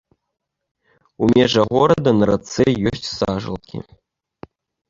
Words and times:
У 1.25 1.29
межах 1.33 1.65
горада 1.77 2.09
на 2.21 2.25
рацэ 2.31 2.65
ёсць 2.93 3.09
сажалкі. 3.19 3.77